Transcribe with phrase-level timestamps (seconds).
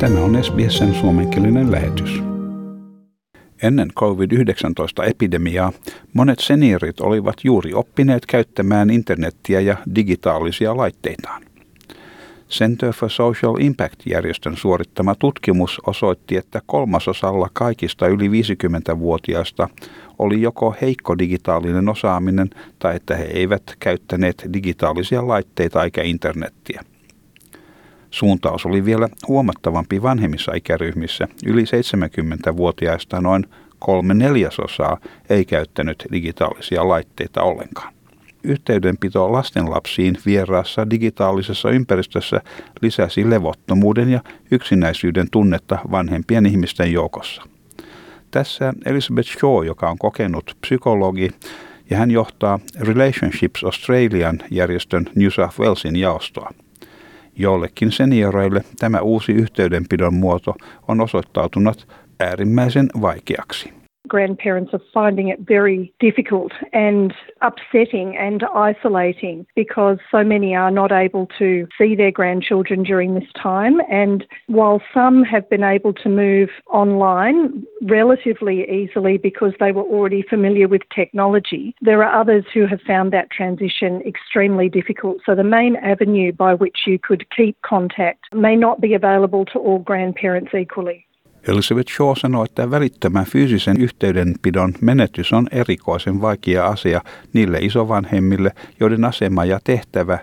[0.00, 2.22] Tämä on SBSn suomenkielinen lähetys.
[3.62, 5.72] Ennen COVID-19-epidemiaa
[6.12, 11.42] monet seniorit olivat juuri oppineet käyttämään internettiä ja digitaalisia laitteitaan.
[12.50, 19.68] Center for Social Impact-järjestön suorittama tutkimus osoitti, että kolmasosalla kaikista yli 50-vuotiaista
[20.18, 26.84] oli joko heikko digitaalinen osaaminen tai että he eivät käyttäneet digitaalisia laitteita eikä internettiä.
[28.10, 31.28] Suuntaus oli vielä huomattavampi vanhemmissa ikäryhmissä.
[31.46, 33.46] Yli 70-vuotiaista noin
[33.78, 34.98] kolme neljäsosaa
[35.30, 37.94] ei käyttänyt digitaalisia laitteita ollenkaan.
[38.44, 42.40] Yhteydenpito lastenlapsiin vieraassa digitaalisessa ympäristössä
[42.82, 47.42] lisäsi levottomuuden ja yksinäisyyden tunnetta vanhempien ihmisten joukossa.
[48.30, 51.30] Tässä Elizabeth Shaw, joka on kokenut psykologi,
[51.90, 56.50] ja hän johtaa Relationships Australian järjestön New South Walesin jaostoa.
[57.38, 60.54] Jollekin senioreille tämä uusi yhteydenpidon muoto
[60.88, 61.88] on osoittautunut
[62.20, 63.77] äärimmäisen vaikeaksi.
[64.08, 70.90] Grandparents are finding it very difficult and upsetting and isolating because so many are not
[70.92, 73.80] able to see their grandchildren during this time.
[73.90, 80.22] And while some have been able to move online relatively easily because they were already
[80.22, 85.18] familiar with technology, there are others who have found that transition extremely difficult.
[85.24, 89.58] So the main avenue by which you could keep contact may not be available to
[89.58, 91.07] all grandparents equally.
[91.48, 97.00] Elizabeth Shaw sanoi, että välittömän fyysisen yhteydenpidon menetys on erikoisen vaikea asia
[97.32, 100.18] niille isovanhemmille, joiden asema ja tehtävä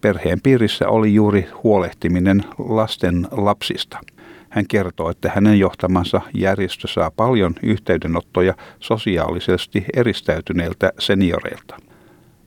[0.00, 3.98] perheen piirissä oli juuri huolehtiminen lasten lapsista.
[4.50, 11.89] Hän kertoo, että hänen johtamansa järjestö saa paljon yhteydenottoja sosiaalisesti eristäytyneiltä senioreilta.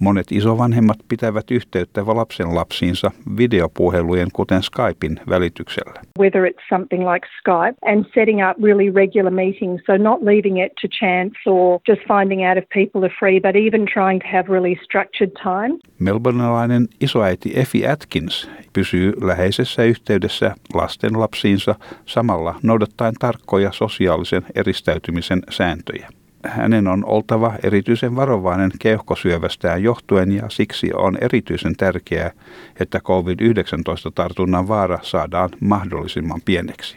[0.00, 6.00] Monet isovanhemmat pitävät yhteyttä lapsen lapsiinsa videopuhelujen kuten Skypein välityksellä.
[6.18, 10.72] Whether it's something like Skype and setting up really regular meetings, so not leaving it
[10.82, 14.44] to chance or just finding out if people are free, but even trying to have
[14.48, 15.78] really structured time.
[15.98, 21.74] Melbournelainen isoäiti Effie Atkins pysyy läheisessä yhteydessä lasten lapsiinsa
[22.06, 26.08] samalla noudattaen tarkkoja sosiaalisen eristäytymisen sääntöjä
[26.44, 32.30] hänen on oltava erityisen varovainen keuhkosyövästään johtuen ja siksi on erityisen tärkeää,
[32.80, 36.96] että COVID-19-tartunnan vaara saadaan mahdollisimman pieneksi.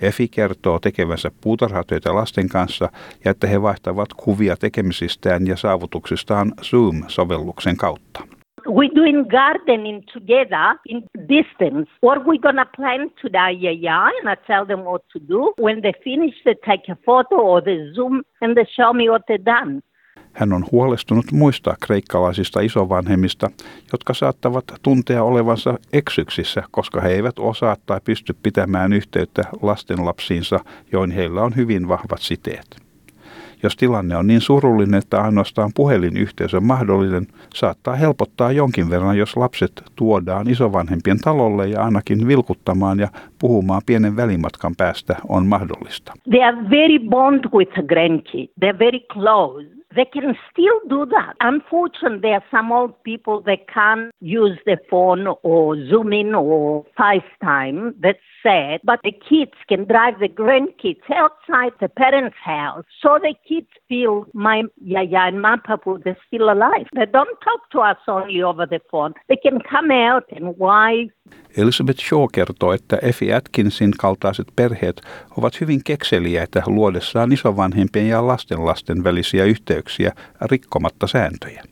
[0.00, 2.88] Efi kertoo tekevänsä puutarhatöitä lasten kanssa
[3.24, 8.20] ja että he vaihtavat kuvia tekemisistään ja saavutuksistaan Zoom-sovelluksen kautta.
[8.66, 11.88] We're doing gardening together in distance.
[12.00, 15.52] What we're gonna plant today, yeah, yeah, and I tell them what to do.
[15.58, 19.22] When they finish, they take a photo or they zoom and they show me what
[19.28, 19.80] they've done.
[20.32, 23.50] Hän on huolestunut muista kreikkalaisista isovanhemmista,
[23.92, 30.60] jotka saattavat tuntea olevansa eksyksissä, koska he eivät osaa tai pysty pitämään yhteyttä lastenlapsiinsa,
[30.92, 32.83] joihin heillä on hyvin vahvat siteet.
[33.64, 39.36] Jos tilanne on niin surullinen, että ainoastaan puhelinyhteys on mahdollinen, saattaa helpottaa jonkin verran, jos
[39.36, 43.08] lapset tuodaan isovanhempien talolle ja ainakin vilkuttamaan ja
[43.40, 46.12] puhumaan pienen välimatkan päästä on mahdollista.
[46.30, 48.48] They are very bond with a grandkid.
[48.64, 49.83] They're very close.
[49.94, 51.34] They can still do that.
[51.40, 56.84] Unfortunately, there are some old people that can't use the phone or Zoom in or
[56.98, 57.94] FaceTime.
[58.00, 58.80] That's sad.
[58.84, 64.26] But the kids can drive the grandkids outside the parents' house so the kids feel
[64.34, 66.86] my yaya and my papa they're still alive.
[66.94, 69.14] They don't talk to us only over the phone.
[69.28, 71.08] They can come out and why
[71.56, 75.02] Elizabeth Shaw kertoo, että Effie Atkinsin kaltaiset perheet
[75.38, 79.83] ovat hyvin kekseliäitä luodessaan isovanhempien ja lastenlasten välisiä yhteyksiä
[80.40, 81.62] rikkomatta sääntöjä.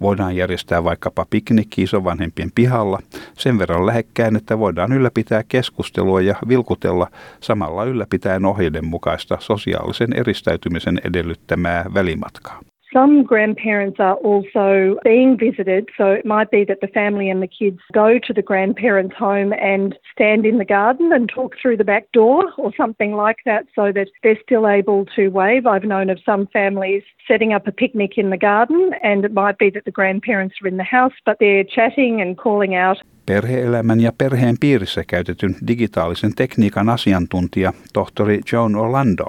[0.00, 2.98] Voidaan järjestää vaikkapa piknikki isovanhempien pihalla
[3.38, 7.06] sen verran lähekkäin, että voidaan ylläpitää keskustelua ja vilkutella
[7.40, 12.60] samalla ylläpitäen ohjeiden mukaista sosiaalisen eristäytymisen edellyttämää välimatkaa.
[12.92, 17.46] Some grandparents are also being visited, so it might be that the family and the
[17.46, 21.84] kids go to the grandparents' home and stand in the garden and talk through the
[21.84, 25.68] back door or something like that so that they're still able to wave.
[25.68, 29.58] I've known of some families setting up a picnic in the garden, and it might
[29.58, 32.98] be that the grandparents are in the house, but they're chatting and calling out.
[33.30, 39.24] Perheelämän ja perheen piirissä käytetyn digitaalisen tekniikan asiantuntija tohtori Joan Orlando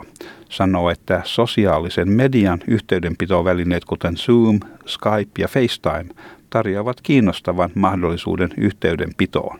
[0.49, 6.13] sanoo, että sosiaalisen median yhteydenpitovälineet kuten Zoom, Skype ja FaceTime
[6.49, 9.59] tarjoavat kiinnostavan mahdollisuuden yhteydenpitoon.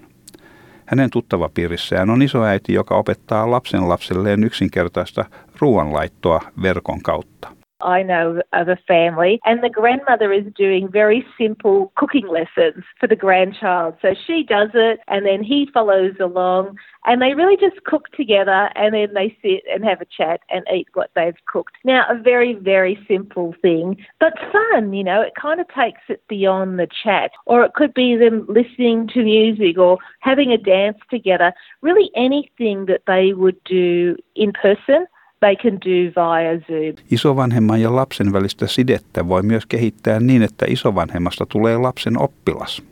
[0.86, 5.26] Hänen tuttavapiirissään on isoäiti, joka opettaa lapsen lapselleen yksinkertaista
[5.60, 7.61] ruoanlaittoa verkon kautta.
[7.84, 13.08] I know of a family, and the grandmother is doing very simple cooking lessons for
[13.08, 13.96] the grandchild.
[14.02, 18.70] So she does it, and then he follows along, and they really just cook together,
[18.76, 21.76] and then they sit and have a chat and eat what they've cooked.
[21.84, 26.24] Now, a very, very simple thing, but fun, you know, it kind of takes it
[26.28, 30.98] beyond the chat, or it could be them listening to music or having a dance
[31.10, 35.06] together, really anything that they would do in person
[35.42, 36.96] they can do via Zoom.
[37.12, 42.84] Isovanhemman ja lapsen välistä sidettä voi myös kehittää niin, että isovanhemmasta tulee lapsen oppilas.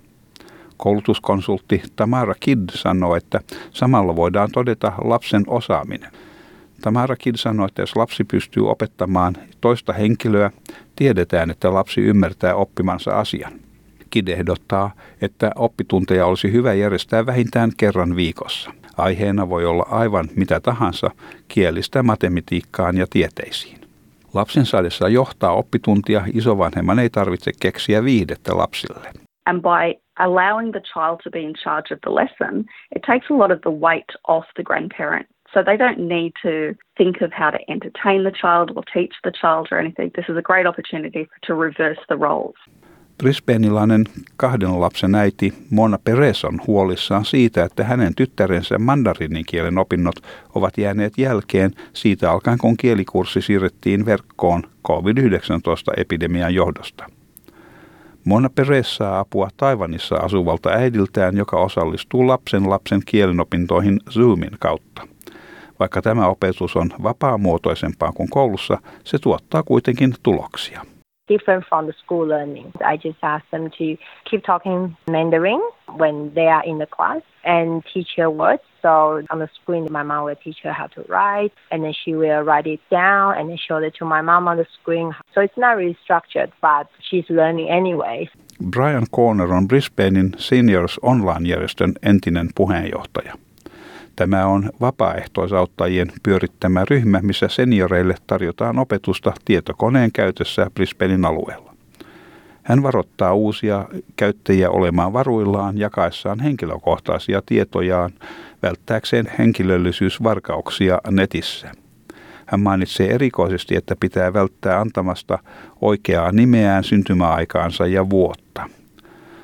[0.78, 3.40] Koulutuskonsultti Tamara Kidd sanoo, että
[3.72, 6.12] samalla voidaan todeta lapsen osaaminen.
[6.82, 10.52] Tamara Kidd sanoo, että jos lapsi pystyy opettamaan toista henkilöä,
[10.96, 13.52] tiedetään, että lapsi ymmärtää oppimansa asian.
[14.10, 14.92] Kidd ehdottaa,
[15.22, 18.72] että oppitunteja olisi hyvä järjestää vähintään kerran viikossa.
[19.00, 21.12] Aiheena voi olla aivan mitä tahansa
[21.48, 23.80] kielistä matematiikkaan ja tieteisiin.
[24.34, 29.10] Lapsen saadessa johtaa oppituntia isovanhemman ei tarvitse keksiä viihdettä lapsille.
[29.46, 32.66] And by allowing the child to be in charge of the lesson,
[32.96, 35.28] it takes a lot of the weight off the grandparent.
[35.54, 39.32] So they don't need to think of how to entertain the child or teach the
[39.32, 40.12] child or anything.
[40.16, 42.56] This is a great opportunity to reverse the roles.
[43.20, 44.06] Brisbaneilainen
[44.38, 50.16] kahden lapsen äiti Mona Perez on huolissaan siitä, että hänen tyttärensä mandarinikielen opinnot
[50.56, 57.06] ovat jääneet jälkeen siitä alkaen, kun kielikurssi siirrettiin verkkoon COVID-19-epidemian johdosta.
[58.26, 65.08] Mona Perez saa apua Taivanissa asuvalta äidiltään, joka osallistuu lapsen lapsen kielenopintoihin Zoomin kautta.
[65.80, 70.86] Vaikka tämä opetus on vapaamuotoisempaa kuin koulussa, se tuottaa kuitenkin tuloksia.
[71.30, 72.74] Different from the school learning.
[72.84, 73.96] I just ask them to
[74.30, 75.62] keep talking Mandarin
[75.96, 78.64] when they are in the class and teach her words.
[78.82, 82.14] So on the screen, my mom will teach her how to write, and then she
[82.14, 85.14] will write it down and then show it to my mom on the screen.
[85.34, 88.30] So it's not really structured, but she's learning anyway.
[88.62, 93.34] Brian Corner on Brisbanein Seniors Online-järjestön entinen puheenjohtaja.
[94.20, 101.76] Tämä on vapaaehtoisauttajien pyörittämä ryhmä, missä senioreille tarjotaan opetusta tietokoneen käytössä Brisbanein alueella.
[102.64, 103.86] Hän varoittaa uusia
[104.16, 108.12] käyttäjiä olemaan varuillaan jakaessaan henkilökohtaisia tietojaan
[108.64, 111.72] välttääkseen henkilöllisyysvarkauksia netissä.
[112.46, 115.40] Hän mainitsee erikoisesti, että pitää välttää antamasta
[115.82, 118.79] oikeaa nimeään, syntymäaikaansa ja vuotta.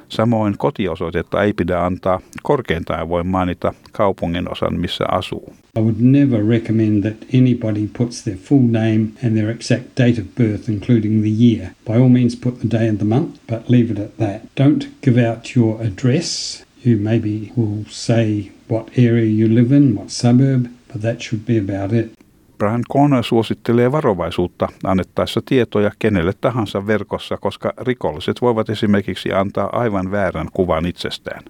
[0.10, 5.54] Samoin kotiosoitetta ei pidä antaa, korkeintaan voi mainita kaupungin osan, missä asuu.
[5.78, 10.28] I would never recommend that anybody puts their full name and their exact date of
[10.36, 11.70] birth, including the year.
[11.86, 14.42] By all means, put the day and the month, but leave it at that.
[14.56, 16.64] Don't give out your address.
[16.84, 21.58] You maybe will say what area you live in, what suburb, but that should be
[21.58, 22.10] about it.
[22.58, 30.12] Brian Corner suosittelee varovaisuutta annettaessa tietoja kenelle tahansa verkossa, koska rikolliset voivat esimerkiksi antaa aivan
[30.12, 31.44] väärän kuvan itsestään.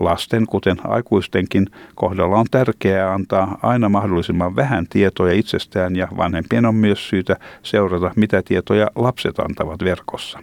[0.00, 6.74] Lasten, kuten aikuistenkin, kohdalla on tärkeää antaa aina mahdollisimman vähän tietoja itsestään ja vanhempien on
[6.74, 10.38] myös syytä seurata, mitä tietoja lapset antavat verkossa.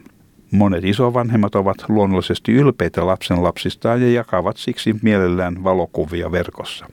[0.52, 6.86] Monet isovanhemmat ovat luonnollisesti ylpeitä lapsen lapsistaan ja jakavat siksi mielellään valokuvia verkossa.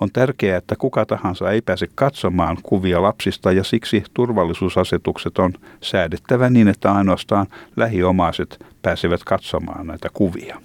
[0.00, 6.50] On tärkeää, että kuka tahansa ei pääse katsomaan kuvia lapsista ja siksi turvallisuusasetukset on säädettävä
[6.50, 7.46] niin, että ainoastaan
[7.76, 10.60] lähiomaiset pääsevät katsomaan näitä kuvia.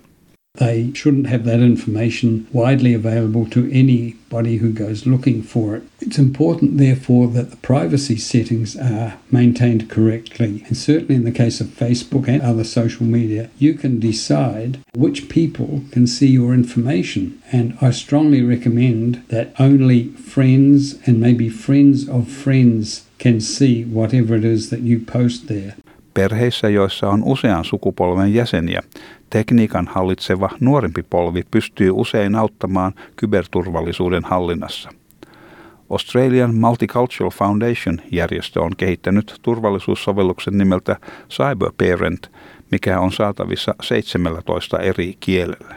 [0.55, 5.83] They shouldn't have that information widely available to anybody who goes looking for it.
[6.01, 10.63] It's important, therefore, that the privacy settings are maintained correctly.
[10.67, 15.29] And certainly in the case of Facebook and other social media, you can decide which
[15.29, 17.41] people can see your information.
[17.51, 24.35] And I strongly recommend that only friends and maybe friends of friends can see whatever
[24.35, 25.75] it is that you post there.
[26.13, 28.81] Perheissä, joissa on usean sukupolven jäseniä,
[29.29, 34.89] tekniikan hallitseva nuorempi polvi pystyy usein auttamaan kyberturvallisuuden hallinnassa.
[35.89, 40.95] Australian Multicultural Foundation-järjestö on kehittänyt turvallisuussovelluksen nimeltä
[41.29, 42.31] CyberParent,
[42.71, 45.75] mikä on saatavissa 17 eri kielellä.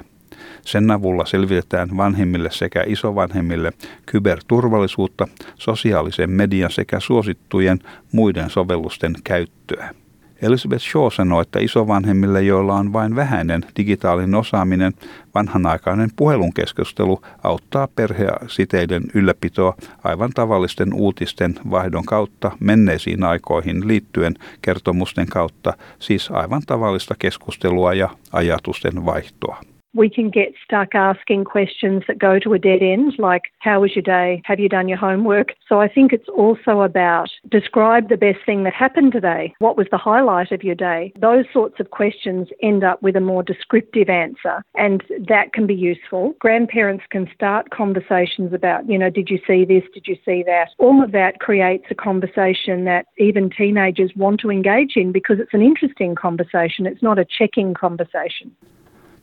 [0.63, 3.73] Sen avulla selvitetään vanhemmille sekä isovanhemmille
[4.07, 7.79] kyberturvallisuutta, sosiaalisen median sekä suosittujen
[8.13, 10.02] muiden sovellusten käyttöä.
[10.43, 14.93] Elizabeth Shaw sanoi, että isovanhemmille, joilla on vain vähäinen digitaalinen osaaminen,
[15.35, 25.27] vanhanaikainen puhelun keskustelu auttaa perheasiteiden ylläpitoa aivan tavallisten uutisten vaihdon kautta menneisiin aikoihin liittyen kertomusten
[25.27, 29.72] kautta, siis aivan tavallista keskustelua ja ajatusten vaihtoa.
[29.95, 33.95] We can get stuck asking questions that go to a dead end, like, how was
[33.95, 34.43] your day?
[34.45, 35.55] Have you done your homework?
[35.69, 39.55] So I think it's also about describe the best thing that happened today.
[39.59, 41.13] What was the highlight of your day?
[41.21, 45.75] Those sorts of questions end up with a more descriptive answer, and that can be
[45.75, 46.35] useful.
[46.39, 49.85] Grandparents can start conversations about, you know, did you see this?
[49.93, 50.71] Did you see that?
[50.79, 55.55] All of that creates a conversation that even teenagers want to engage in because it's
[55.55, 56.87] an interesting conversation.
[56.87, 58.55] It's not a checking conversation.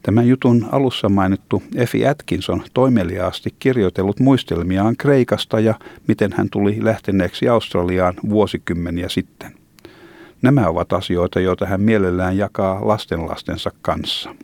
[0.01, 5.73] Tämän jutun alussa mainittu Efi Atkinson toimeliaasti kirjoitellut muistelmiaan Kreikasta ja
[6.07, 9.51] miten hän tuli lähteneeksi Australiaan vuosikymmeniä sitten.
[10.41, 14.35] Nämä ovat asioita, joita hän mielellään jakaa lastenlastensa kanssa.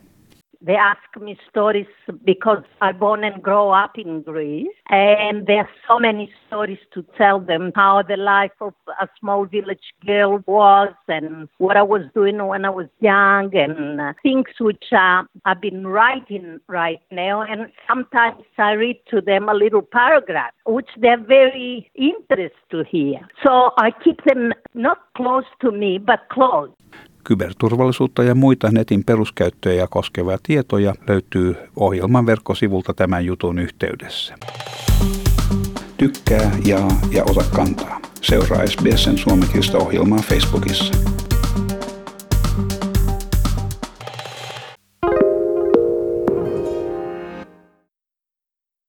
[0.66, 1.86] They ask me stories
[2.24, 7.04] because I born and grow up in Greece, and there are so many stories to
[7.16, 12.02] tell them how the life of a small village girl was, and what I was
[12.14, 17.42] doing when I was young, and uh, things which uh, I've been writing right now.
[17.42, 23.20] And sometimes I read to them a little paragraph, which they're very interested to hear.
[23.44, 26.70] So I keep them not close to me, but close.
[27.26, 34.34] Kyberturvallisuutta ja muita netin peruskäyttöjä koskevia tietoja löytyy ohjelman verkkosivulta tämän jutun yhteydessä.
[35.96, 38.00] Tykkää, jaa ja ota kantaa.
[38.22, 40.94] Seuraa SBSn suomenkielistä ohjelmaa Facebookissa.